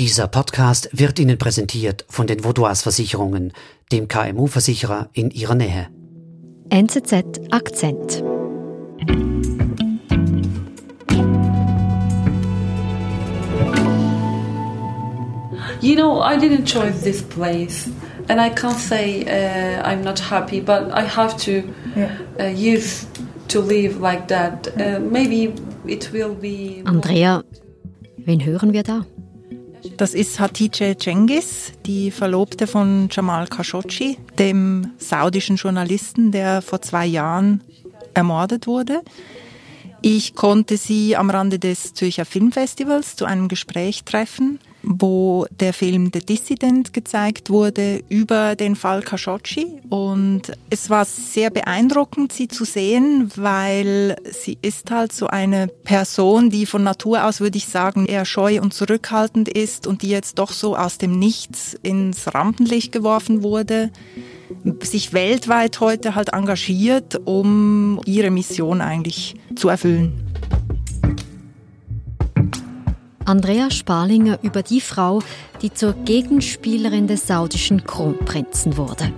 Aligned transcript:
Dieser 0.00 0.28
Podcast 0.28 0.88
wird 0.94 1.18
Ihnen 1.18 1.36
präsentiert 1.36 2.06
von 2.08 2.26
den 2.26 2.42
Vaudois 2.42 2.76
Versicherungen, 2.76 3.52
dem 3.92 4.08
KMU-Versicherer 4.08 5.10
in 5.12 5.30
Ihrer 5.30 5.54
Nähe. 5.54 5.88
NZZ 6.70 7.38
Akzent. 7.50 8.24
You 15.82 15.96
know, 15.96 16.22
I 16.22 16.38
didn't 16.38 16.64
choose 16.64 17.02
this 17.02 17.20
place, 17.20 17.90
and 18.28 18.40
I 18.40 18.48
can't 18.48 18.78
say 18.78 19.26
uh, 19.26 19.82
I'm 19.86 20.02
not 20.02 20.18
happy, 20.18 20.62
but 20.62 20.90
I 20.94 21.02
have 21.02 21.36
to 21.44 21.62
uh, 22.40 22.46
use 22.46 23.06
to 23.48 23.60
live 23.60 24.00
like 24.00 24.28
that. 24.28 24.66
Uh, 24.78 24.98
maybe 24.98 25.52
it 25.86 26.10
will 26.10 26.34
be. 26.34 26.82
Andrea, 26.86 27.44
wen 28.16 28.40
hören 28.40 28.72
wir 28.72 28.82
da? 28.82 29.04
Das 29.96 30.14
ist 30.14 30.40
Hatice 30.40 30.96
Cengiz, 30.98 31.72
die 31.86 32.10
Verlobte 32.10 32.66
von 32.66 33.08
Jamal 33.10 33.46
Khashoggi, 33.46 34.18
dem 34.38 34.92
saudischen 34.98 35.56
Journalisten, 35.56 36.32
der 36.32 36.62
vor 36.62 36.82
zwei 36.82 37.06
Jahren 37.06 37.62
ermordet 38.14 38.66
wurde. 38.66 39.00
Ich 40.02 40.34
konnte 40.34 40.76
sie 40.76 41.16
am 41.16 41.30
Rande 41.30 41.58
des 41.58 41.94
Zürcher 41.94 42.24
Filmfestivals 42.24 43.16
zu 43.16 43.24
einem 43.24 43.48
Gespräch 43.48 44.04
treffen 44.04 44.58
wo 44.82 45.46
der 45.58 45.72
Film 45.72 46.10
The 46.12 46.20
Dissident 46.20 46.92
gezeigt 46.92 47.50
wurde 47.50 48.02
über 48.08 48.56
den 48.56 48.76
Fall 48.76 49.02
Khashoggi. 49.02 49.66
Und 49.88 50.52
es 50.70 50.90
war 50.90 51.04
sehr 51.04 51.50
beeindruckend, 51.50 52.32
sie 52.32 52.48
zu 52.48 52.64
sehen, 52.64 53.30
weil 53.36 54.16
sie 54.24 54.58
ist 54.62 54.90
halt 54.90 55.12
so 55.12 55.26
eine 55.26 55.68
Person, 55.68 56.50
die 56.50 56.66
von 56.66 56.82
Natur 56.82 57.24
aus, 57.24 57.40
würde 57.40 57.58
ich 57.58 57.66
sagen, 57.66 58.06
eher 58.06 58.24
scheu 58.24 58.60
und 58.60 58.74
zurückhaltend 58.74 59.48
ist 59.48 59.86
und 59.86 60.02
die 60.02 60.08
jetzt 60.08 60.38
doch 60.38 60.52
so 60.52 60.76
aus 60.76 60.98
dem 60.98 61.18
Nichts 61.18 61.76
ins 61.82 62.34
Rampenlicht 62.34 62.92
geworfen 62.92 63.42
wurde 63.42 63.90
sich 64.82 65.12
weltweit 65.12 65.80
heute 65.80 66.14
halt 66.14 66.32
engagiert, 66.32 67.20
um 67.24 68.00
ihre 68.04 68.30
Mission 68.30 68.80
eigentlich 68.80 69.36
zu 69.54 69.68
erfüllen. 69.68 70.29
Andrea 73.24 73.70
Sparlinger 73.70 74.38
über 74.42 74.62
die 74.62 74.80
Frau, 74.80 75.22
die 75.62 75.72
zur 75.72 75.92
Gegenspielerin 75.92 77.06
des 77.06 77.26
saudischen 77.26 77.84
Kronprinzen 77.84 78.76
wurde. 78.76 79.12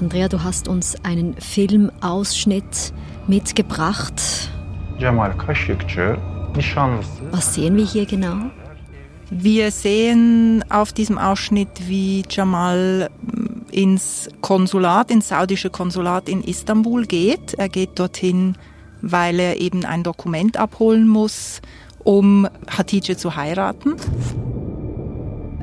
Andrea, 0.00 0.28
du 0.28 0.42
hast 0.42 0.66
uns 0.66 0.96
einen 1.04 1.34
Filmausschnitt 1.34 2.94
mitgebracht. 3.26 4.50
Was 7.30 7.54
sehen 7.54 7.76
wir 7.76 7.84
hier 7.84 8.06
genau? 8.06 8.50
Wir 9.30 9.70
sehen 9.70 10.64
auf 10.70 10.92
diesem 10.92 11.16
Ausschnitt, 11.16 11.68
wie 11.86 12.24
Jamal 12.28 13.10
ins 13.72 14.28
Konsulat, 14.40 15.10
ins 15.10 15.28
saudische 15.28 15.70
Konsulat 15.70 16.28
in 16.28 16.42
Istanbul 16.42 17.06
geht. 17.06 17.54
Er 17.54 17.68
geht 17.68 17.98
dorthin, 17.98 18.56
weil 19.02 19.40
er 19.40 19.60
eben 19.60 19.84
ein 19.84 20.02
Dokument 20.02 20.56
abholen 20.56 21.08
muss, 21.08 21.60
um 22.04 22.48
Hatice 22.68 23.16
zu 23.16 23.36
heiraten. 23.36 23.96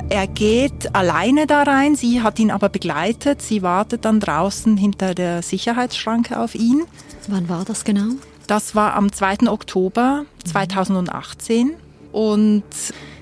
Er 0.09 0.27
geht 0.27 0.95
alleine 0.95 1.47
da 1.47 1.63
rein, 1.63 1.95
sie 1.95 2.21
hat 2.21 2.39
ihn 2.39 2.49
aber 2.49 2.69
begleitet, 2.69 3.41
sie 3.41 3.61
wartet 3.61 4.05
dann 4.05 4.21
draußen 4.21 4.77
hinter 4.77 5.13
der 5.13 5.41
Sicherheitsschranke 5.41 6.39
auf 6.39 6.55
ihn. 6.55 6.83
Wann 7.27 7.49
war 7.49 7.65
das 7.65 7.83
genau? 7.83 8.11
Das 8.47 8.73
war 8.73 8.95
am 8.95 9.11
2. 9.11 9.49
Oktober 9.49 10.23
2018 10.45 11.73
und 12.13 12.63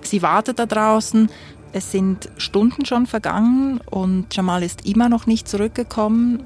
sie 0.03 0.21
wartet 0.21 0.59
da 0.59 0.67
draußen 0.67 1.29
es 1.75 1.91
sind 1.91 2.29
Stunden 2.37 2.85
schon 2.85 3.05
vergangen 3.05 3.81
und 3.91 4.33
Jamal 4.33 4.63
ist 4.63 4.87
immer 4.87 5.09
noch 5.09 5.27
nicht 5.27 5.45
zurückgekommen. 5.49 6.43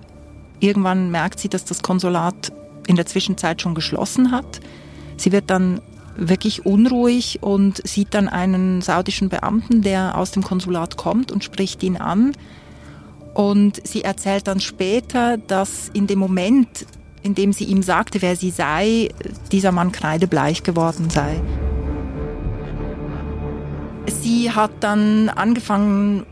Irgendwann 0.59 1.11
merkt 1.11 1.39
sie, 1.39 1.49
dass 1.49 1.65
das 1.65 1.83
Konsulat 1.83 2.51
in 2.87 2.95
der 2.95 3.05
Zwischenzeit 3.05 3.61
schon 3.61 3.75
geschlossen 3.75 4.31
hat. 4.31 4.59
Sie 5.17 5.31
wird 5.31 5.51
dann 5.51 5.81
wirklich 6.17 6.65
unruhig 6.65 7.43
und 7.43 7.87
sieht 7.87 8.15
dann 8.15 8.27
einen 8.27 8.81
saudischen 8.81 9.29
Beamten, 9.29 9.83
der 9.83 10.17
aus 10.17 10.31
dem 10.31 10.43
Konsulat 10.43 10.97
kommt 10.97 11.31
und 11.31 11.43
spricht 11.43 11.83
ihn 11.83 11.97
an. 11.97 12.31
Und 13.35 13.85
sie 13.87 14.03
erzählt 14.03 14.47
dann 14.47 14.59
später, 14.59 15.37
dass 15.37 15.89
in 15.93 16.07
dem 16.07 16.17
Moment, 16.17 16.87
in 17.21 17.35
dem 17.35 17.53
sie 17.53 17.65
ihm 17.65 17.83
sagte, 17.83 18.23
wer 18.23 18.35
sie 18.35 18.49
sei, 18.49 19.09
dieser 19.51 19.71
Mann 19.71 19.91
kreidebleich 19.91 20.63
geworden 20.63 21.11
sei. 21.11 21.39
Sie 24.39 24.51
hat 24.51 24.71
dann 24.79 25.27
angefangen 25.27 26.25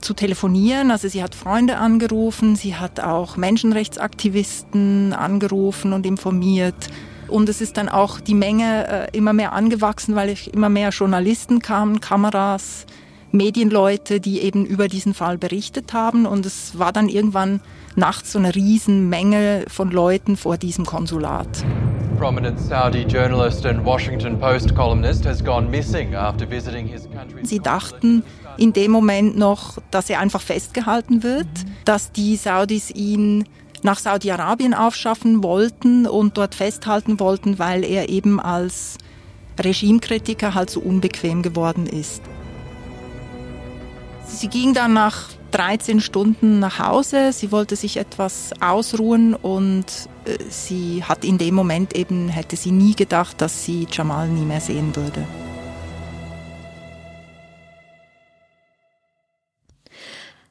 zu 0.00 0.14
telefonieren, 0.14 0.90
also 0.90 1.08
sie 1.08 1.22
hat 1.22 1.34
Freunde 1.34 1.76
angerufen, 1.76 2.56
sie 2.56 2.74
hat 2.76 3.00
auch 3.00 3.36
Menschenrechtsaktivisten 3.36 5.12
angerufen 5.12 5.92
und 5.92 6.06
informiert. 6.06 6.88
Und 7.28 7.50
es 7.50 7.60
ist 7.60 7.76
dann 7.76 7.90
auch 7.90 8.18
die 8.18 8.32
Menge 8.32 8.88
äh, 8.88 9.14
immer 9.14 9.34
mehr 9.34 9.52
angewachsen, 9.52 10.14
weil 10.14 10.34
immer 10.54 10.70
mehr 10.70 10.88
Journalisten 10.88 11.60
kamen, 11.60 12.00
Kameras, 12.00 12.86
Medienleute, 13.30 14.20
die 14.20 14.40
eben 14.40 14.64
über 14.64 14.88
diesen 14.88 15.12
Fall 15.12 15.36
berichtet 15.36 15.92
haben. 15.92 16.24
Und 16.24 16.46
es 16.46 16.78
war 16.78 16.94
dann 16.94 17.10
irgendwann 17.10 17.60
nachts 17.94 18.32
so 18.32 18.38
eine 18.38 18.54
Riesenmenge 18.54 19.66
von 19.68 19.90
Leuten 19.90 20.38
vor 20.38 20.56
diesem 20.56 20.86
Konsulat. 20.86 21.62
Prominent 22.20 22.60
Saudi 22.60 23.04
journalist 23.04 23.64
and 23.64 23.82
Washington 23.82 24.38
Post 24.38 24.74
columnist 24.74 25.24
has 25.24 25.42
gone 25.42 25.70
missing 25.70 26.14
after 26.14 26.46
visiting 26.46 26.86
his 26.86 27.08
country. 27.08 27.46
Sie 27.46 27.60
dachten 27.60 28.22
in 28.58 28.74
dem 28.74 28.90
Moment 28.90 29.38
noch, 29.38 29.78
dass 29.90 30.10
er 30.10 30.20
einfach 30.20 30.42
festgehalten 30.42 31.22
wird, 31.22 31.48
dass 31.86 32.12
die 32.12 32.36
Saudis 32.36 32.90
ihn 32.90 33.46
nach 33.82 33.98
Saudi-Arabien 33.98 34.74
aufschaffen 34.74 35.42
wollten 35.42 36.06
und 36.06 36.36
dort 36.36 36.54
festhalten 36.54 37.20
wollten, 37.20 37.58
weil 37.58 37.84
er 37.84 38.10
eben 38.10 38.38
als 38.38 38.98
Regimekritiker 39.58 40.54
halt 40.54 40.68
so 40.68 40.80
unbequem 40.80 41.40
geworden 41.40 41.86
ist. 41.86 42.20
Sie 44.26 44.48
ging 44.48 44.74
dann 44.74 44.92
nach 44.92 45.30
13 45.50 46.00
Stunden 46.00 46.58
nach 46.58 46.78
Hause. 46.78 47.32
Sie 47.32 47.52
wollte 47.52 47.76
sich 47.76 47.96
etwas 47.96 48.52
ausruhen 48.60 49.34
und 49.34 49.86
äh, 50.24 50.36
sie 50.48 51.04
hat 51.04 51.24
in 51.24 51.38
dem 51.38 51.54
Moment 51.54 51.94
eben, 51.94 52.28
hätte 52.28 52.56
sie 52.56 52.72
nie 52.72 52.94
gedacht, 52.94 53.40
dass 53.40 53.64
sie 53.64 53.86
Jamal 53.90 54.28
nie 54.28 54.44
mehr 54.44 54.60
sehen 54.60 54.94
würde. 54.94 55.26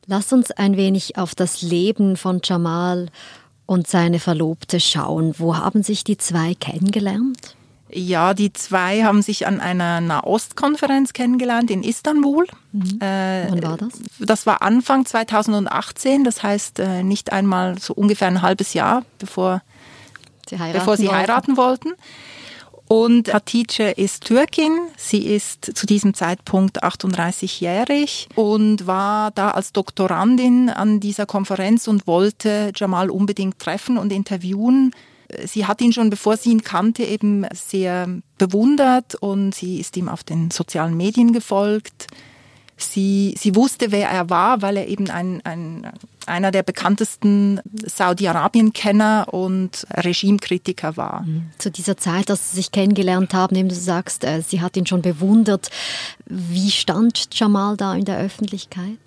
Lass 0.06 0.34
uns 0.34 0.50
ein 0.50 0.76
wenig 0.76 1.18
auf 1.18 1.36
das 1.36 1.62
Leben 1.62 2.18
von 2.18 2.42
Jamal 2.44 3.10
und 3.68 3.86
seine 3.86 4.20
Verlobte 4.20 4.80
schauen. 4.80 5.36
Wo 5.38 5.58
haben 5.58 5.84
sich 5.84 6.04
die 6.04 6.18
zwei 6.18 6.56
kennengelernt? 6.56 7.56
Ja, 7.92 8.34
die 8.34 8.54
zwei 8.54 9.04
haben 9.04 9.22
sich 9.22 9.48
an 9.48 9.60
einer 9.60 10.00
Nahostkonferenz 10.00 11.14
kennengelernt 11.14 11.72
in 11.72 11.84
Istanbul. 11.84 12.46
Mhm. 12.72 13.00
Äh, 13.02 13.50
Wann 13.50 13.64
war 13.64 13.78
das? 13.78 13.90
Das 14.20 14.46
war 14.46 14.62
Anfang 14.62 15.06
2018, 15.06 16.24
das 16.24 16.44
heißt 16.44 16.80
äh, 16.80 17.04
nicht 17.04 17.32
einmal 17.32 17.80
so 17.80 17.94
ungefähr 17.94 18.28
ein 18.28 18.42
halbes 18.42 18.74
Jahr, 18.74 19.04
bevor 19.18 19.62
sie 20.48 20.60
heiraten, 20.60 20.80
bevor 20.80 20.98
sie 20.98 21.08
wollten. 21.08 21.18
heiraten 21.18 21.58
wollten. 21.58 21.90
Und 22.88 23.32
Hatice 23.32 23.94
ist 23.96 24.26
Türkin. 24.26 24.72
Sie 24.98 25.28
ist 25.28 25.78
zu 25.78 25.86
diesem 25.86 26.16
Zeitpunkt 26.16 26.84
38-jährig 26.84 28.30
und 28.34 28.88
war 28.88 29.30
da 29.30 29.52
als 29.52 29.74
Doktorandin 29.74 30.72
an 30.72 31.00
dieser 31.00 31.28
Konferenz 31.28 31.88
und 31.88 32.08
wollte 32.08 32.72
Jamal 32.76 33.12
unbedingt 33.12 33.60
treffen 33.60 34.00
und 34.00 34.12
interviewen 34.12 34.92
sie 35.46 35.66
hat 35.66 35.82
ihn 35.82 35.94
schon, 35.94 36.10
bevor 36.10 36.38
sie 36.38 36.52
ihn 36.52 36.64
kannte, 36.64 37.04
eben 37.04 37.46
sehr 37.54 38.08
bewundert 38.38 39.16
und 39.16 39.54
sie 39.54 39.80
ist 39.80 39.98
ihm 39.98 40.10
auf 40.10 40.24
den 40.24 40.52
sozialen 40.52 40.96
Medien 40.98 41.34
gefolgt. 41.34 42.08
Sie, 42.78 43.36
sie 43.38 43.56
wusste, 43.56 43.92
wer 43.92 44.10
er 44.10 44.30
war, 44.30 44.62
weil 44.62 44.78
er 44.78 44.88
eben 44.88 45.10
ein, 45.10 45.42
ein, 45.44 45.92
einer 46.26 46.52
der 46.52 46.64
bekanntesten 46.64 47.60
Saudi-Arabien-Kenner 47.86 49.28
und 49.34 49.86
Regimekritiker 49.94 50.96
war. 50.96 51.24
Mhm. 51.24 51.50
Zu 51.58 51.72
dieser 51.72 51.98
Zeit, 51.98 52.30
dass 52.30 52.52
Sie 52.52 52.56
sich 52.56 52.72
kennengelernt 52.72 53.34
haben, 53.34 53.58
eben 53.58 53.68
du 53.68 53.76
sagst, 53.76 54.24
äh, 54.24 54.42
sie 54.42 54.62
hat 54.62 54.78
ihn 54.78 54.86
schon 54.86 55.02
bewundert. 55.02 55.70
Wie 56.26 56.72
stand 56.72 57.28
Jamal 57.38 57.76
da 57.76 57.96
in 57.96 58.06
der 58.06 58.18
Öffentlichkeit? 58.18 58.98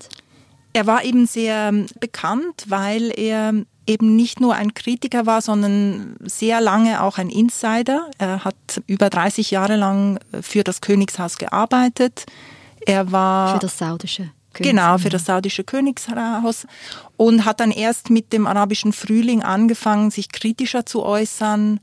Er 0.74 0.86
war 0.86 1.02
eben 1.02 1.26
sehr 1.26 1.72
bekannt, 1.98 2.66
weil 2.68 3.10
er 3.18 3.54
eben 3.86 4.16
nicht 4.16 4.40
nur 4.40 4.54
ein 4.54 4.74
Kritiker 4.74 5.26
war, 5.26 5.42
sondern 5.42 6.16
sehr 6.20 6.60
lange 6.60 7.02
auch 7.02 7.18
ein 7.18 7.30
Insider. 7.30 8.08
Er 8.18 8.44
hat 8.44 8.82
über 8.86 9.10
30 9.10 9.50
Jahre 9.50 9.76
lang 9.76 10.20
für 10.40 10.64
das 10.64 10.80
Königshaus 10.80 11.38
gearbeitet. 11.38 12.26
Er 12.86 13.12
war 13.12 13.54
für 13.54 13.60
das 13.60 13.78
saudische 13.78 14.30
Genau, 14.54 14.98
für 14.98 15.08
das 15.08 15.24
saudische 15.24 15.64
Königshaus 15.64 16.66
und 17.16 17.44
hat 17.44 17.60
dann 17.60 17.70
erst 17.70 18.10
mit 18.10 18.32
dem 18.32 18.46
arabischen 18.46 18.92
Frühling 18.92 19.42
angefangen, 19.42 20.10
sich 20.10 20.30
kritischer 20.30 20.84
zu 20.84 21.02
äußern. 21.02 21.80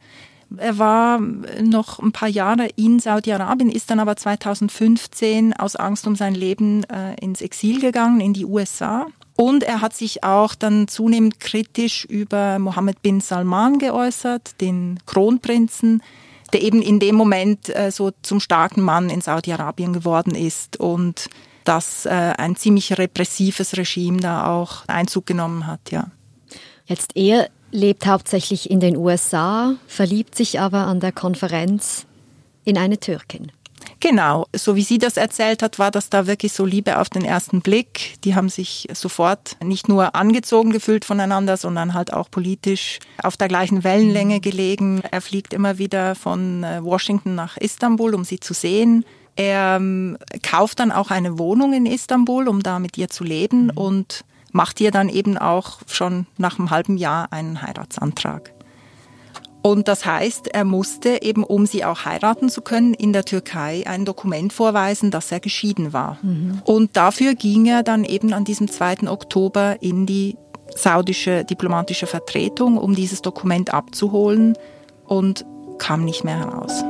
Er 0.57 0.77
war 0.77 1.19
noch 1.19 1.99
ein 1.99 2.11
paar 2.11 2.27
Jahre 2.27 2.67
in 2.75 2.99
Saudi-Arabien, 2.99 3.71
ist 3.71 3.89
dann 3.89 3.99
aber 3.99 4.15
2015 4.15 5.53
aus 5.53 5.75
Angst 5.75 6.07
um 6.07 6.15
sein 6.15 6.35
Leben 6.35 6.83
äh, 6.85 7.15
ins 7.21 7.41
Exil 7.41 7.79
gegangen, 7.79 8.19
in 8.19 8.33
die 8.33 8.45
USA. 8.45 9.07
Und 9.39 9.63
er 9.63 9.79
hat 9.79 9.95
sich 9.95 10.25
auch 10.25 10.53
dann 10.53 10.89
zunehmend 10.89 11.39
kritisch 11.39 12.03
über 12.03 12.59
Mohammed 12.59 13.01
bin 13.01 13.21
Salman 13.21 13.79
geäußert, 13.79 14.59
den 14.59 14.99
Kronprinzen, 15.05 16.03
der 16.51 16.61
eben 16.61 16.81
in 16.81 16.99
dem 16.99 17.15
Moment 17.15 17.73
äh, 17.73 17.89
so 17.89 18.11
zum 18.21 18.41
starken 18.41 18.81
Mann 18.81 19.09
in 19.09 19.21
Saudi-Arabien 19.21 19.93
geworden 19.93 20.35
ist 20.35 20.77
und 20.77 21.29
dass 21.63 22.05
äh, 22.05 22.09
ein 22.09 22.57
ziemlich 22.57 22.97
repressives 22.97 23.77
Regime 23.77 24.19
da 24.19 24.45
auch 24.45 24.83
Einzug 24.87 25.25
genommen 25.25 25.67
hat, 25.67 25.89
ja. 25.89 26.11
Jetzt 26.85 27.15
er 27.15 27.47
lebt 27.71 28.07
hauptsächlich 28.07 28.69
in 28.69 28.81
den 28.81 28.97
USA, 28.97 29.75
verliebt 29.87 30.35
sich 30.35 30.59
aber 30.59 30.79
an 30.79 30.99
der 30.99 31.13
Konferenz 31.13 32.05
in 32.65 32.77
eine 32.77 32.99
Türkin. 32.99 33.53
Genau, 34.01 34.45
so 34.55 34.77
wie 34.77 34.83
sie 34.83 34.97
das 34.97 35.17
erzählt 35.17 35.61
hat, 35.61 35.77
war 35.77 35.91
das 35.91 36.09
da 36.09 36.25
wirklich 36.25 36.53
so 36.53 36.65
Liebe 36.65 36.99
auf 36.99 37.09
den 37.09 37.25
ersten 37.25 37.61
Blick. 37.61 38.15
Die 38.23 38.33
haben 38.33 38.47
sich 38.47 38.87
sofort 38.93 39.57
nicht 39.61 39.89
nur 39.89 40.15
angezogen 40.15 40.71
gefühlt 40.71 41.03
voneinander, 41.03 41.57
sondern 41.57 41.93
halt 41.93 42.13
auch 42.13 42.31
politisch 42.31 42.99
auf 43.21 43.35
der 43.35 43.49
gleichen 43.49 43.83
Wellenlänge 43.83 44.35
mhm. 44.35 44.41
gelegen. 44.41 45.01
Er 45.11 45.19
fliegt 45.19 45.53
immer 45.53 45.79
wieder 45.79 46.15
von 46.15 46.63
äh, 46.63 46.81
Washington 46.81 47.35
nach 47.35 47.57
Istanbul, 47.57 48.15
um 48.15 48.23
sie 48.23 48.39
zu 48.39 48.53
sehen. 48.53 49.03
Er 49.35 49.75
ähm, 49.77 50.17
kauft 50.43 50.79
dann 50.79 50.93
auch 50.93 51.11
eine 51.11 51.37
Wohnung 51.37 51.73
in 51.73 51.85
Istanbul, 51.85 52.47
um 52.47 52.63
da 52.63 52.79
mit 52.79 52.97
ihr 52.97 53.09
zu 53.09 53.25
leben 53.25 53.65
mhm. 53.65 53.71
und 53.71 54.25
macht 54.51 54.79
ihr 54.79 54.91
dann 54.91 55.09
eben 55.09 55.37
auch 55.37 55.79
schon 55.87 56.25
nach 56.37 56.57
einem 56.57 56.69
halben 56.69 56.97
Jahr 56.97 57.31
einen 57.33 57.61
Heiratsantrag. 57.61 58.53
Und 59.61 59.87
das 59.87 60.05
heißt, 60.05 60.53
er 60.53 60.63
musste 60.63 61.21
eben, 61.21 61.43
um 61.43 61.65
sie 61.65 61.83
auch 61.83 62.05
heiraten 62.05 62.49
zu 62.49 62.61
können, 62.61 62.93
in 62.93 63.11
der 63.11 63.25
Türkei 63.25 63.83
ein 63.85 64.05
Dokument 64.05 64.53
vorweisen, 64.53 65.11
dass 65.11 65.31
er 65.31 65.41
geschieden 65.41 65.91
war. 65.91 66.17
Mhm. 66.21 66.61
Und 66.63 66.95
dafür 66.95 67.35
ging 67.35 67.65
er 67.65 67.83
dann 67.83 68.05
eben 68.05 68.33
an 68.33 68.45
diesem 68.45 68.69
2. 68.69 69.09
Oktober 69.09 69.77
in 69.81 70.05
die 70.05 70.37
saudische 70.75 71.43
diplomatische 71.43 72.07
Vertretung, 72.07 72.77
um 72.77 72.95
dieses 72.95 73.21
Dokument 73.21 73.73
abzuholen 73.73 74.57
und 75.05 75.45
kam 75.77 76.05
nicht 76.05 76.23
mehr 76.23 76.37
heraus. 76.37 76.83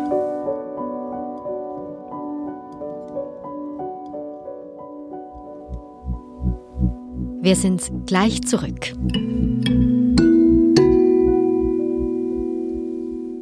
Wir 7.42 7.56
sind 7.56 8.06
gleich 8.06 8.42
zurück. 8.44 8.94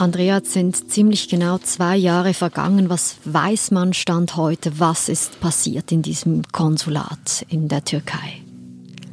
Andrea, 0.00 0.40
sind 0.42 0.90
ziemlich 0.90 1.28
genau 1.28 1.58
zwei 1.58 1.94
Jahre 1.94 2.32
vergangen. 2.32 2.88
Was 2.88 3.16
weiß 3.26 3.70
man 3.70 3.92
Stand 3.92 4.34
heute? 4.34 4.80
Was 4.80 5.10
ist 5.10 5.40
passiert 5.40 5.92
in 5.92 6.00
diesem 6.00 6.42
Konsulat 6.52 7.44
in 7.50 7.68
der 7.68 7.84
Türkei? 7.84 8.40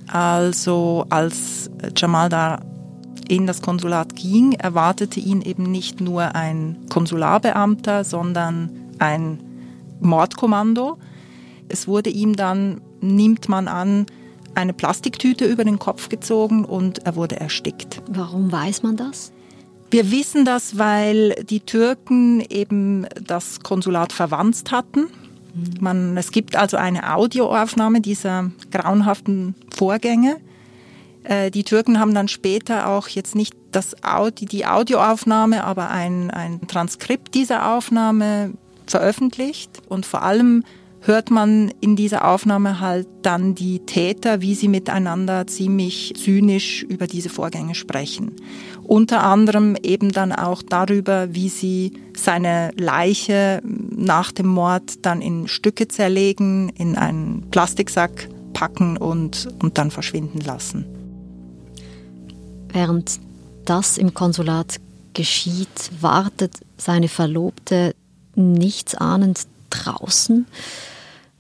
Also 0.08 1.06
als 1.10 1.70
Jamal 1.94 2.30
da 2.30 2.62
in 3.28 3.48
das 3.48 3.62
Konsulat 3.62 4.16
ging, 4.16 4.54
erwartete 4.54 5.20
ihn 5.20 5.42
eben 5.42 5.64
nicht 5.64 6.00
nur 6.00 6.36
ein 6.36 6.78
Konsularbeamter, 6.88 8.06
sondern 8.06 8.70
ein 8.98 9.44
Mordkommando. 10.00 11.00
Es 11.68 11.90
wurde 11.90 12.10
ihm 12.12 12.38
dann, 12.38 12.80
nimmt 13.02 13.50
man 13.50 13.68
an, 13.68 14.06
eine 14.56 14.72
Plastiktüte 14.72 15.44
über 15.44 15.66
den 15.66 15.80
Kopf 15.80 16.08
gezogen 16.08 16.64
und 16.64 17.00
er 17.00 17.18
wurde 17.18 17.42
erstickt. 17.42 18.02
Warum 18.08 18.54
weiß 18.54 18.84
man 18.84 18.96
das? 18.96 19.34
Wir 19.90 20.12
wissen 20.12 20.44
das, 20.44 20.78
weil 20.78 21.36
die 21.50 21.62
Türken 21.62 22.42
eben 22.42 23.08
das 23.22 23.62
Konsulat 23.62 24.12
verwandt 24.12 24.72
hatten. 24.72 25.08
Man, 25.80 26.18
es 26.18 26.32
gibt 26.32 26.56
also 26.56 26.78
eine 26.78 27.16
Audioaufnahme 27.16 28.02
dieser 28.02 28.52
grauenhaften 28.72 29.56
Vorgänge. 29.74 30.38
Äh, 31.24 31.52
die 31.52 31.64
Türken 31.64 32.00
haben 32.00 32.14
dann 32.14 32.28
später 32.28 32.90
auch 32.90 33.08
jetzt 33.08 33.36
nicht 33.36 33.56
das 33.72 34.04
Audi, 34.04 34.46
die 34.46 34.66
Audioaufnahme, 34.66 35.64
aber 35.64 35.90
ein, 35.90 36.32
ein 36.32 36.68
Transkript 36.68 37.34
dieser 37.34 37.74
Aufnahme 37.74 38.54
veröffentlicht. 38.86 39.72
Und 39.88 40.06
vor 40.06 40.22
allem 40.22 40.64
hört 41.02 41.32
man 41.32 41.72
in 41.80 41.96
dieser 41.96 42.28
Aufnahme 42.28 42.80
halt 42.80 43.08
dann 43.22 43.56
die 43.56 43.80
Täter, 43.80 44.42
wie 44.42 44.56
sie 44.56 44.68
miteinander 44.68 45.48
ziemlich 45.48 46.14
zynisch 46.16 46.84
über 46.84 47.08
diese 47.08 47.30
Vorgänge 47.30 47.76
sprechen. 47.76 48.34
Unter 48.84 49.24
anderem 49.24 49.76
eben 49.82 50.12
dann 50.12 50.32
auch 50.32 50.62
darüber, 50.62 51.34
wie 51.34 51.50
sie 51.50 51.94
seine 52.16 52.72
Leiche 52.78 53.62
nach 53.64 54.32
dem 54.32 54.48
Mord 54.48 55.06
dann 55.06 55.22
in 55.22 55.48
Stücke 55.48 55.88
zerlegen, 55.88 56.70
in 56.70 56.98
einen 56.98 57.50
Plastiksack 57.52 58.30
packen 58.54 58.98
und, 58.98 59.50
und 59.62 59.78
dann 59.78 59.92
verschwinden 59.92 60.40
lassen. 60.40 60.86
Während 62.70 63.20
das 63.66 63.98
im 63.98 64.14
Konsulat 64.14 64.80
geschieht, 65.14 65.92
wartet 66.00 66.54
seine 66.78 67.08
Verlobte 67.08 67.96
nichtsahnend 68.36 69.48
draußen. 69.70 70.46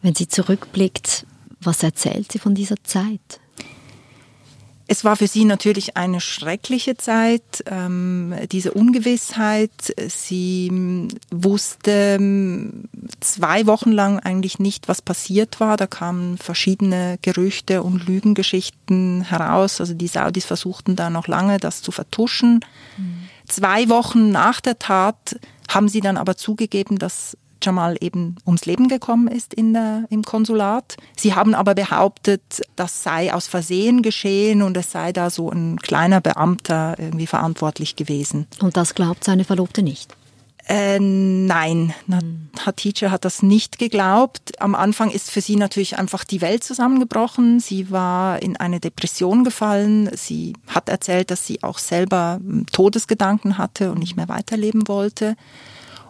Wenn 0.02 0.16
sie 0.16 0.28
zurückblickt, 0.28 1.26
was 1.60 1.84
erzählt 1.84 2.32
sie 2.32 2.40
von 2.40 2.56
dieser 2.56 2.82
Zeit? 2.84 3.40
Es 4.90 5.04
war 5.04 5.18
für 5.18 5.28
sie 5.28 5.44
natürlich 5.44 5.98
eine 5.98 6.22
schreckliche 6.22 6.96
Zeit, 6.96 7.62
ähm, 7.66 8.34
diese 8.54 8.72
Ungewissheit. 8.72 9.94
Sie 10.08 10.68
ähm, 10.68 11.10
wusste 11.30 12.16
ähm, 12.18 12.86
zwei 13.20 13.68
Wochen 13.68 13.92
lang 13.92 14.20
eigentlich 14.20 14.60
nicht, 14.60 14.88
was 14.88 15.02
passiert 15.02 15.60
war. 15.60 15.76
Da 15.76 15.88
kamen 15.88 16.38
verschiedene 16.38 17.20
Gerüchte 17.22 17.84
und 17.84 18.08
Lügengeschichten 18.08 19.24
heraus. 19.24 19.82
Also 19.82 19.94
die 19.94 20.08
Saudis 20.08 20.46
versuchten 20.46 20.96
da 20.96 21.10
noch 21.10 21.28
lange, 21.28 21.58
das 21.58 21.82
zu 21.82 21.92
vertuschen. 21.92 22.62
Mhm. 22.98 23.28
Zwei 23.46 23.90
Wochen 23.90 24.32
nach 24.32 24.62
der 24.62 24.80
Tat 24.80 25.38
haben 25.68 25.90
sie 25.90 26.00
dann 26.00 26.16
aber 26.16 26.38
zugegeben, 26.38 26.98
dass 26.98 27.36
Jamal 27.62 27.98
eben 28.02 28.36
ums 28.46 28.66
Leben 28.66 28.88
gekommen 28.88 29.28
ist 29.28 29.54
in 29.54 29.74
der, 29.74 30.06
im 30.10 30.24
Konsulat. 30.24 30.98
Sie 31.16 31.34
haben 31.34 31.56
aber 31.56 31.76
behauptet, 31.76 32.62
das 32.76 33.04
sei 33.04 33.34
aus 33.34 33.48
Versehen 33.48 34.02
geschehen 34.02 34.62
und 34.62 34.78
es 34.78 34.92
sei 34.92 35.14
da 35.14 35.30
so 35.30 35.50
ein 35.50 35.78
kleiner 35.78 36.22
Beamter 36.22 36.96
irgendwie 36.98 37.28
verantwortlich 37.28 37.96
gewesen. 37.96 38.48
Und 38.62 38.78
das 38.78 38.96
glaubt 38.96 39.24
seine 39.24 39.44
Verlobte 39.44 39.82
nicht? 39.82 40.16
Äh, 40.70 41.00
nein, 41.00 41.94
hm. 42.08 42.50
Hatice 42.66 43.10
hat 43.10 43.24
das 43.24 43.42
nicht 43.42 43.80
geglaubt. 43.80 44.60
Am 44.62 44.76
Anfang 44.76 45.12
ist 45.12 45.32
für 45.32 45.40
sie 45.40 45.56
natürlich 45.56 45.98
einfach 45.98 46.26
die 46.26 46.42
Welt 46.42 46.64
zusammengebrochen. 46.64 47.62
Sie 47.62 47.90
war 47.90 48.42
in 48.42 48.58
eine 48.58 48.82
Depression 48.82 49.46
gefallen. 49.46 50.10
Sie 50.14 50.54
hat 50.68 50.90
erzählt, 50.90 51.32
dass 51.32 51.48
sie 51.48 51.64
auch 51.64 51.78
selber 51.78 52.40
hm, 52.42 52.66
Todesgedanken 52.70 53.58
hatte 53.58 53.92
und 53.92 54.00
nicht 54.00 54.18
mehr 54.18 54.28
weiterleben 54.28 54.90
wollte. 54.90 55.38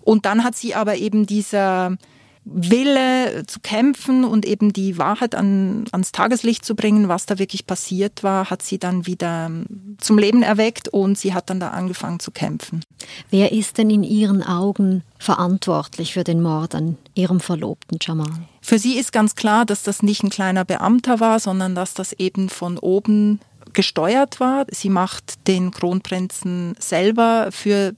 Und 0.07 0.25
dann 0.25 0.45
hat 0.45 0.55
sie 0.55 0.73
aber 0.73 0.95
eben 0.95 1.25
dieser 1.25 1.97
Wille 2.45 3.45
zu 3.45 3.59
kämpfen 3.59 4.23
und 4.23 4.45
eben 4.45 4.71
die 4.71 4.97
Wahrheit 4.97 5.35
an, 5.35 5.83
ans 5.91 6.13
Tageslicht 6.13 6.63
zu 6.63 6.75
bringen, 6.75 7.09
was 7.09 7.25
da 7.25 7.39
wirklich 7.39 7.67
passiert 7.67 8.23
war, 8.23 8.49
hat 8.49 8.61
sie 8.61 8.77
dann 8.77 9.05
wieder 9.05 9.51
zum 9.97 10.17
Leben 10.17 10.43
erweckt 10.43 10.87
und 10.87 11.17
sie 11.17 11.33
hat 11.33 11.49
dann 11.49 11.59
da 11.59 11.71
angefangen 11.71 12.21
zu 12.21 12.31
kämpfen. 12.31 12.85
Wer 13.31 13.51
ist 13.51 13.79
denn 13.79 13.89
in 13.89 14.03
Ihren 14.03 14.43
Augen 14.43 15.03
verantwortlich 15.19 16.13
für 16.13 16.23
den 16.23 16.41
Mord 16.41 16.73
an 16.73 16.97
Ihrem 17.13 17.41
Verlobten 17.41 17.97
Jamal? 18.01 18.47
Für 18.61 18.79
sie 18.79 18.97
ist 18.97 19.11
ganz 19.11 19.35
klar, 19.35 19.65
dass 19.65 19.83
das 19.83 20.03
nicht 20.03 20.23
ein 20.23 20.29
kleiner 20.29 20.63
Beamter 20.63 21.19
war, 21.19 21.41
sondern 21.41 21.75
dass 21.75 21.93
das 21.95 22.13
eben 22.13 22.47
von 22.47 22.77
oben 22.77 23.41
gesteuert 23.73 24.39
war. 24.39 24.67
Sie 24.71 24.89
macht 24.89 25.45
den 25.47 25.71
Kronprinzen 25.71 26.75
selber 26.79 27.49
für 27.51 27.93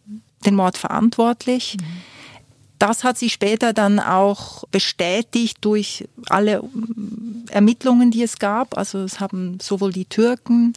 den 0.46 0.56
Mord 0.56 0.78
verantwortlich. 0.78 1.78
Mhm. 1.80 1.86
Das 2.80 3.04
hat 3.04 3.18
sie 3.18 3.30
später 3.30 3.74
dann 3.74 4.00
auch 4.00 4.64
bestätigt 4.72 5.58
durch 5.62 6.08
alle 6.30 6.64
Ermittlungen, 7.50 8.10
die 8.10 8.24
es 8.24 8.40
gab. 8.40 8.78
Also 8.78 9.00
es 9.00 9.20
haben 9.20 9.60
sowohl 9.62 9.92
die 9.92 10.06
Türken 10.06 10.74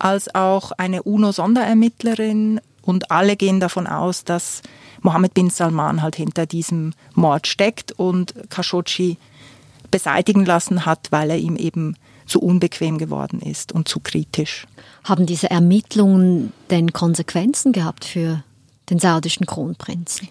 als 0.00 0.34
auch 0.34 0.72
eine 0.72 1.04
UNO-Sonderermittlerin 1.04 2.60
und 2.82 3.12
alle 3.12 3.36
gehen 3.36 3.60
davon 3.60 3.86
aus, 3.86 4.24
dass 4.24 4.62
Mohammed 5.02 5.34
bin 5.34 5.50
Salman 5.50 6.02
halt 6.02 6.16
hinter 6.16 6.46
diesem 6.46 6.94
Mord 7.14 7.46
steckt 7.46 7.92
und 7.92 8.34
Khashoggi 8.50 9.16
beseitigen 9.90 10.44
lassen 10.44 10.84
hat, 10.84 11.12
weil 11.12 11.30
er 11.30 11.38
ihm 11.38 11.56
eben 11.56 11.96
zu 12.26 12.40
unbequem 12.40 12.98
geworden 12.98 13.40
ist 13.40 13.72
und 13.72 13.88
zu 13.88 14.00
kritisch. 14.00 14.66
Haben 15.04 15.26
diese 15.26 15.50
Ermittlungen 15.50 16.52
denn 16.70 16.92
Konsequenzen 16.92 17.72
gehabt 17.72 18.04
für 18.04 18.42
den 18.90 18.98
saudischen 18.98 19.46
Kronprinzen? 19.46 20.28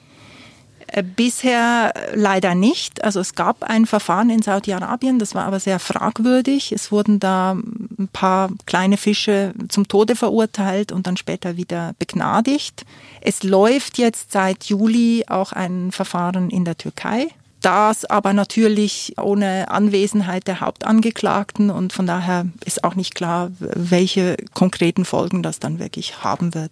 Äh, 0.87 1.03
bisher 1.03 1.93
leider 2.13 2.55
nicht. 2.55 3.03
Also 3.03 3.19
es 3.19 3.35
gab 3.35 3.63
ein 3.63 3.85
Verfahren 3.85 4.29
in 4.29 4.41
Saudi-Arabien, 4.41 5.19
das 5.19 5.35
war 5.35 5.45
aber 5.45 5.59
sehr 5.59 5.79
fragwürdig. 5.79 6.71
Es 6.71 6.91
wurden 6.91 7.19
da 7.19 7.51
ein 7.51 8.09
paar 8.11 8.49
kleine 8.65 8.97
Fische 8.97 9.53
zum 9.69 9.87
Tode 9.87 10.15
verurteilt 10.15 10.91
und 10.91 11.07
dann 11.07 11.17
später 11.17 11.57
wieder 11.57 11.93
begnadigt. 11.99 12.85
Es 13.21 13.43
läuft 13.43 13.97
jetzt 13.97 14.31
seit 14.31 14.65
Juli 14.65 15.25
auch 15.27 15.51
ein 15.51 15.91
Verfahren 15.91 16.49
in 16.49 16.65
der 16.65 16.77
Türkei 16.77 17.27
das 17.61 18.05
aber 18.05 18.33
natürlich 18.33 19.13
ohne 19.21 19.69
Anwesenheit 19.69 20.47
der 20.47 20.61
Hauptangeklagten 20.61 21.69
und 21.69 21.93
von 21.93 22.07
daher 22.07 22.47
ist 22.65 22.83
auch 22.83 22.95
nicht 22.95 23.15
klar, 23.15 23.51
welche 23.59 24.37
konkreten 24.53 25.05
Folgen 25.05 25.43
das 25.43 25.59
dann 25.59 25.79
wirklich 25.79 26.23
haben 26.23 26.53
wird. 26.53 26.71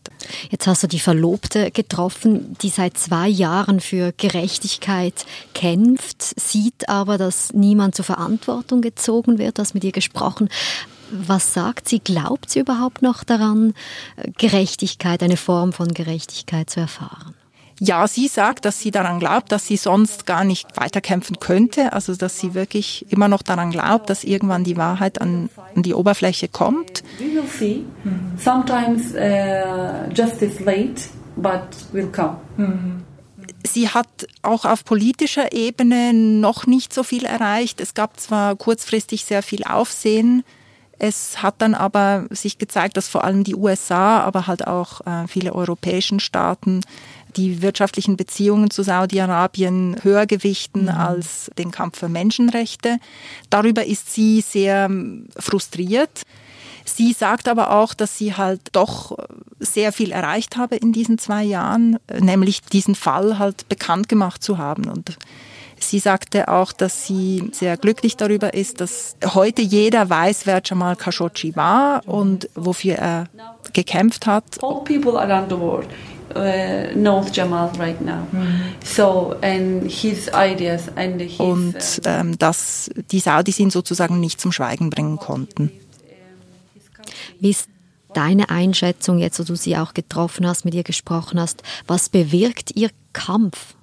Jetzt 0.49 0.67
hast 0.67 0.83
du 0.83 0.87
die 0.87 0.99
Verlobte 0.99 1.71
getroffen, 1.71 2.55
die 2.61 2.69
seit 2.69 2.97
zwei 2.97 3.27
Jahren 3.27 3.79
für 3.79 4.13
Gerechtigkeit 4.15 5.25
kämpft, 5.53 6.39
sieht 6.39 6.89
aber, 6.89 7.17
dass 7.17 7.53
niemand 7.53 7.95
zur 7.95 8.05
Verantwortung 8.05 8.81
gezogen 8.81 9.37
wird, 9.37 9.59
hast 9.59 9.73
mit 9.73 9.83
ihr 9.83 9.91
gesprochen. 9.91 10.49
Was 11.11 11.53
sagt 11.53 11.87
sie? 11.87 11.99
Glaubt 11.99 12.49
sie 12.49 12.59
überhaupt 12.59 13.01
noch 13.01 13.23
daran, 13.23 13.73
Gerechtigkeit, 14.37 15.23
eine 15.23 15.37
Form 15.37 15.71
von 15.71 15.93
Gerechtigkeit 15.93 16.69
zu 16.69 16.81
erfahren? 16.81 17.33
Ja, 17.79 18.07
sie 18.07 18.27
sagt, 18.27 18.65
dass 18.65 18.79
sie 18.79 18.91
daran 18.91 19.19
glaubt, 19.19 19.51
dass 19.51 19.67
sie 19.67 19.77
sonst 19.77 20.25
gar 20.25 20.43
nicht 20.43 20.77
weiterkämpfen 20.77 21.39
könnte. 21.39 21.93
Also, 21.93 22.15
dass 22.15 22.39
sie 22.39 22.53
wirklich 22.53 23.05
immer 23.09 23.27
noch 23.27 23.43
daran 23.43 23.71
glaubt, 23.71 24.09
dass 24.09 24.23
irgendwann 24.23 24.63
die 24.63 24.77
Wahrheit 24.77 25.21
an, 25.21 25.49
an 25.75 25.83
die 25.83 25.93
Oberfläche 25.93 26.47
kommt. 26.47 27.03
We 27.19 27.35
will 27.35 27.47
see. 27.47 27.85
Sometimes 28.37 29.13
uh, 29.13 30.11
justice 30.13 30.63
late, 30.63 31.09
but 31.35 31.61
will 31.91 32.07
come. 32.07 32.37
Sie 33.63 33.89
hat 33.89 34.27
auch 34.41 34.65
auf 34.65 34.83
politischer 34.83 35.51
Ebene 35.53 36.13
noch 36.13 36.65
nicht 36.65 36.93
so 36.93 37.03
viel 37.03 37.25
erreicht. 37.25 37.79
Es 37.79 37.93
gab 37.93 38.19
zwar 38.19 38.55
kurzfristig 38.55 39.25
sehr 39.25 39.43
viel 39.43 39.63
Aufsehen, 39.63 40.43
es 40.99 41.43
hat 41.43 41.55
dann 41.59 41.75
aber 41.75 42.25
sich 42.31 42.57
gezeigt, 42.57 42.97
dass 42.97 43.07
vor 43.07 43.23
allem 43.23 43.43
die 43.43 43.55
USA, 43.55 44.21
aber 44.21 44.47
halt 44.47 44.65
auch 44.65 45.05
äh, 45.05 45.27
viele 45.27 45.53
europäischen 45.53 46.19
Staaten 46.19 46.81
die 47.37 47.61
wirtschaftlichen 47.61 48.17
Beziehungen 48.17 48.69
zu 48.71 48.83
Saudi-Arabien 48.83 49.97
höher 50.01 50.25
gewichten 50.25 50.83
mhm. 50.83 50.89
als 50.89 51.51
den 51.57 51.71
Kampf 51.71 51.99
für 51.99 52.09
Menschenrechte. 52.09 52.97
Darüber 53.49 53.85
ist 53.85 54.13
sie 54.13 54.41
sehr 54.41 54.89
frustriert. 55.37 56.23
Sie 56.83 57.13
sagt 57.13 57.47
aber 57.47 57.71
auch, 57.71 57.93
dass 57.93 58.17
sie 58.17 58.35
halt 58.35 58.61
doch 58.71 59.17
sehr 59.59 59.91
viel 59.91 60.11
erreicht 60.11 60.57
habe 60.57 60.77
in 60.77 60.93
diesen 60.93 61.17
zwei 61.17 61.43
Jahren, 61.43 61.97
nämlich 62.19 62.61
diesen 62.61 62.95
Fall 62.95 63.37
halt 63.39 63.67
bekannt 63.67 64.07
gemacht 64.07 64.41
zu 64.41 64.57
haben. 64.57 64.87
Und 64.89 65.17
sie 65.79 65.99
sagte 65.99 66.47
auch, 66.47 66.71
dass 66.71 67.05
sie 67.05 67.49
sehr 67.51 67.75
glücklich 67.75 68.15
darüber 68.15 68.53
ist, 68.53 68.79
dass 68.79 69.17
heute 69.33 69.61
jeder 69.61 70.09
weiß, 70.09 70.45
wer 70.45 70.61
Jamal 70.63 70.95
Khashoggi 70.95 71.57
war 71.57 72.07
und 72.07 72.49
wofür 72.55 72.95
er 72.95 73.25
gekämpft 73.73 74.25
hat. 74.25 74.63
All 74.63 74.81
people 74.85 75.19
around 75.19 75.51
the 75.51 75.59
world 75.59 75.89
knows 76.33 77.27
Jamal 77.33 77.71
right 77.77 77.99
now. 78.01 78.27
So 78.83 79.35
and 79.41 79.89
his 79.89 80.29
ideas 80.33 80.89
and 80.95 81.21
his, 81.21 81.39
und 81.39 81.75
ähm, 82.05 82.37
dass 82.37 82.89
die 83.11 83.19
Saudis 83.19 83.59
ihn 83.59 83.69
sozusagen 83.69 84.19
nicht 84.19 84.39
zum 84.39 84.51
Schweigen 84.51 84.89
bringen 84.89 85.17
konnten. 85.17 85.71
Wie 87.39 87.51
ist 87.51 87.69
deine 88.13 88.49
Einschätzung 88.49 89.19
jetzt, 89.19 89.39
wo 89.39 89.43
du 89.43 89.55
sie 89.55 89.77
auch 89.77 89.93
getroffen 89.93 90.47
hast, 90.47 90.65
mit 90.65 90.73
ihr 90.73 90.83
gesprochen 90.83 91.39
hast? 91.39 91.63
Was 91.85 92.09
bewirkt 92.09 92.71
ihr 92.75 92.89
Kampf? 93.13 93.75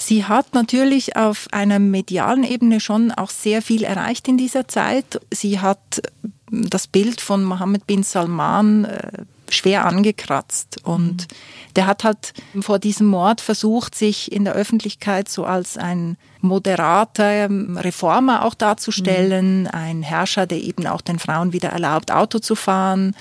Sie 0.00 0.24
hat 0.24 0.54
natürlich 0.54 1.16
auf 1.16 1.48
einer 1.50 1.78
medialen 1.78 2.44
Ebene 2.44 2.80
schon 2.80 3.10
auch 3.10 3.30
sehr 3.30 3.62
viel 3.62 3.82
erreicht 3.82 4.28
in 4.28 4.38
dieser 4.38 4.68
Zeit. 4.68 5.20
Sie 5.32 5.58
hat 5.58 6.02
das 6.50 6.86
Bild 6.86 7.20
von 7.20 7.42
Mohammed 7.44 7.86
bin 7.86 8.02
Salman 8.04 8.84
äh, 8.84 9.24
schwer 9.54 9.86
angekratzt. 9.86 10.78
Und 10.84 11.22
mhm. 11.22 11.74
der 11.76 11.86
hat 11.86 12.04
halt 12.04 12.32
vor 12.60 12.78
diesem 12.78 13.06
Mord 13.06 13.40
versucht, 13.40 13.94
sich 13.94 14.32
in 14.32 14.44
der 14.44 14.54
Öffentlichkeit 14.54 15.28
so 15.28 15.44
als 15.44 15.76
ein 15.76 16.16
moderater 16.40 17.30
ähm, 17.30 17.76
Reformer 17.76 18.44
auch 18.44 18.54
darzustellen, 18.54 19.62
mhm. 19.62 19.68
ein 19.72 20.02
Herrscher, 20.02 20.46
der 20.46 20.62
eben 20.62 20.86
auch 20.86 21.00
den 21.00 21.18
Frauen 21.18 21.52
wieder 21.52 21.70
erlaubt, 21.70 22.12
Auto 22.12 22.38
zu 22.38 22.54
fahren. 22.54 23.14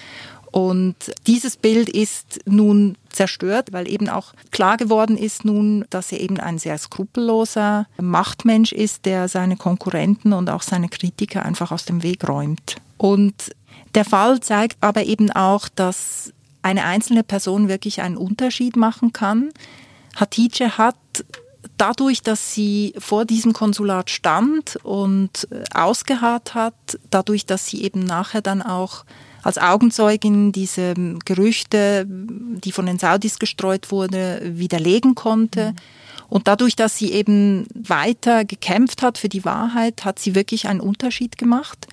Und 0.52 0.96
dieses 1.28 1.58
Bild 1.58 1.90
ist 1.90 2.40
nun 2.46 2.98
zerstört, 3.10 3.74
weil 3.74 3.88
eben 3.88 4.10
auch 4.10 4.34
klar 4.52 4.78
geworden 4.78 5.18
ist 5.18 5.46
nun, 5.46 5.86
dass 5.90 6.12
er 6.12 6.20
eben 6.20 6.40
ein 6.40 6.58
sehr 6.58 6.78
skrupelloser 6.78 7.88
Machtmensch 8.00 8.72
ist, 8.72 9.06
der 9.06 9.28
seine 9.28 9.58
Konkurrenten 9.58 10.34
und 10.34 10.50
auch 10.50 10.62
seine 10.62 10.90
Kritiker 10.90 11.44
einfach 11.44 11.72
aus 11.72 11.86
dem 11.86 12.02
Weg 12.02 12.28
räumt. 12.28 12.78
Und 12.98 13.52
der 13.96 14.06
Fall 14.06 14.40
zeigt 14.40 14.78
aber 14.82 15.06
eben 15.06 15.32
auch, 15.32 15.70
dass 15.70 16.34
eine 16.62 16.84
einzelne 16.84 17.24
Person 17.24 17.70
wirklich 17.70 18.02
einen 18.02 18.18
Unterschied 18.18 18.76
machen 18.76 19.14
kann. 19.14 19.50
Hatice 20.16 20.78
hat 20.78 20.96
dadurch, 21.78 22.22
dass 22.22 22.54
sie 22.54 22.94
vor 22.98 23.26
diesem 23.26 23.54
Konsulat 23.54 24.10
stand 24.10 24.78
und 24.84 25.48
äh, 25.52 25.64
ausgeharrt 25.74 26.56
hat, 26.56 26.74
dadurch, 27.10 27.46
dass 27.46 27.68
sie 27.68 27.84
eben 27.84 28.04
nachher 28.04 28.42
dann 28.42 28.62
auch 28.62 29.06
als 29.44 29.58
Augenzeugin 29.58 30.52
diese 30.52 30.94
Gerüchte, 31.24 32.06
die 32.08 32.72
von 32.72 32.86
den 32.86 33.00
Saudis 33.00 33.40
gestreut 33.40 33.92
wurde, 33.92 34.42
widerlegen 34.44 35.16
konnte. 35.16 35.72
Mhm. 35.72 35.76
Und 36.30 36.48
dadurch, 36.48 36.76
dass 36.76 36.98
sie 36.98 37.14
eben 37.14 37.66
weiter 37.74 38.44
gekämpft 38.44 39.02
hat 39.02 39.18
für 39.18 39.30
die 39.30 39.46
Wahrheit, 39.46 40.04
hat 40.04 40.20
sie 40.20 40.36
wirklich 40.36 40.68
einen 40.68 40.82
Unterschied 40.82 41.38
gemacht. 41.38 41.88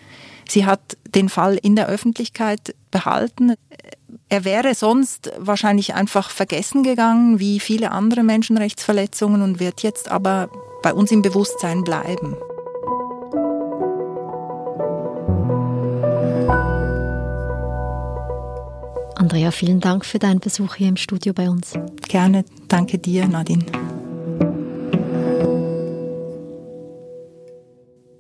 Sie 0.49 0.67
hat 0.67 0.97
den 1.15 1.29
Fall 1.29 1.59
in 1.61 1.77
der 1.77 1.89
Öffentlichkeit 1.89 2.75
behalten. 2.91 3.55
Er 4.29 4.45
wäre 4.45 4.75
sonst 4.75 5.33
wahrscheinlich 5.39 5.95
einfach 5.95 6.31
vergessen 6.31 6.83
gegangen, 6.83 7.39
wie 7.39 7.61
viele 7.61 7.93
andere 7.93 8.23
Menschenrechtsverletzungen 8.23 9.43
und 9.43 9.61
wird 9.61 9.83
jetzt 9.83 10.11
aber 10.11 10.49
bei 10.83 10.93
uns 10.93 11.11
im 11.11 11.23
Bewusstsein 11.23 11.83
bleiben. 11.83 12.37
Andrea, 19.17 19.51
vielen 19.53 19.81
Dank 19.81 20.05
für 20.05 20.19
deinen 20.19 20.41
Besuch 20.41 20.75
hier 20.75 20.89
im 20.89 20.97
Studio 20.97 21.33
bei 21.33 21.49
uns. 21.49 21.73
Gerne, 22.09 22.45
danke 22.69 22.99
dir, 22.99 23.27
Nadine. 23.27 23.65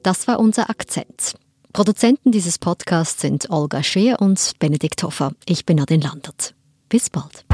Das 0.03 0.29
war 0.29 0.39
unser 0.39 0.71
Akzent. 0.71 1.35
Produzenten 1.75 2.31
dieses 2.31 2.61
Podcasts 2.61 3.21
sind 3.21 3.51
Olga 3.51 3.83
Scheer 3.83 4.23
und 4.23 4.53
Benedikt 4.61 5.03
Hoffer. 5.03 5.33
Ich 5.45 5.67
bin 5.67 5.79
Nadine 5.79 6.05
Landert. 6.05 6.55
Bis 6.89 7.11
bald. 7.11 7.45